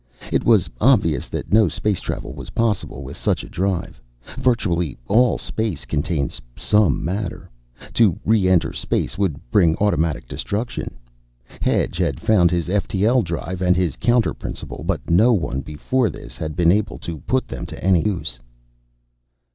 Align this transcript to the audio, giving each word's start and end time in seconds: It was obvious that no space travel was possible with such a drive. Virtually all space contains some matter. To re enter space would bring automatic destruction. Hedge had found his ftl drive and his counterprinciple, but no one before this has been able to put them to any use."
It 0.31 0.43
was 0.43 0.67
obvious 0.81 1.27
that 1.27 1.53
no 1.53 1.67
space 1.67 1.99
travel 1.99 2.33
was 2.33 2.49
possible 2.49 3.03
with 3.03 3.15
such 3.17 3.43
a 3.43 3.47
drive. 3.47 4.01
Virtually 4.39 4.97
all 5.07 5.37
space 5.37 5.85
contains 5.85 6.41
some 6.55 7.05
matter. 7.05 7.51
To 7.93 8.19
re 8.25 8.47
enter 8.49 8.73
space 8.73 9.15
would 9.19 9.35
bring 9.51 9.75
automatic 9.75 10.27
destruction. 10.27 10.97
Hedge 11.61 11.97
had 11.99 12.19
found 12.19 12.49
his 12.49 12.67
ftl 12.67 13.23
drive 13.23 13.61
and 13.61 13.75
his 13.75 13.95
counterprinciple, 13.95 14.87
but 14.87 15.07
no 15.07 15.33
one 15.33 15.61
before 15.61 16.09
this 16.09 16.35
has 16.37 16.53
been 16.53 16.71
able 16.71 16.97
to 16.97 17.19
put 17.19 17.47
them 17.47 17.67
to 17.67 17.83
any 17.83 18.03
use." 18.03 18.39